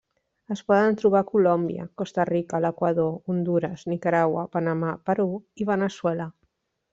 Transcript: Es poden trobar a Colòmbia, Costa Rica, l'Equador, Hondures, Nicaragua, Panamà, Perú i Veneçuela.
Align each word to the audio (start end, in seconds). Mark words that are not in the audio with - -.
Es 0.53 0.61
poden 0.69 0.95
trobar 1.01 1.19
a 1.25 1.27
Colòmbia, 1.31 1.85
Costa 2.01 2.25
Rica, 2.29 2.61
l'Equador, 2.65 3.11
Hondures, 3.33 3.85
Nicaragua, 3.93 4.47
Panamà, 4.57 4.95
Perú 5.11 5.29
i 5.65 5.69
Veneçuela. 5.73 6.29